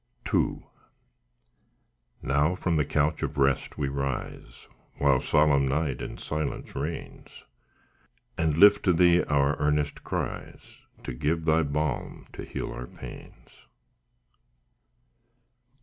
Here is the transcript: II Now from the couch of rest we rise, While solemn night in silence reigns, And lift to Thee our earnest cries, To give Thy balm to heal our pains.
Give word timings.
II 0.33 0.65
Now 2.23 2.55
from 2.55 2.75
the 2.75 2.85
couch 2.85 3.21
of 3.21 3.37
rest 3.37 3.77
we 3.77 3.87
rise, 3.87 4.67
While 4.97 5.19
solemn 5.19 5.67
night 5.67 6.01
in 6.01 6.17
silence 6.17 6.75
reigns, 6.75 7.43
And 8.35 8.57
lift 8.57 8.83
to 8.85 8.93
Thee 8.93 9.21
our 9.25 9.55
earnest 9.59 10.03
cries, 10.03 10.77
To 11.03 11.13
give 11.13 11.45
Thy 11.45 11.61
balm 11.61 12.25
to 12.33 12.43
heal 12.43 12.71
our 12.73 12.87
pains. 12.87 13.51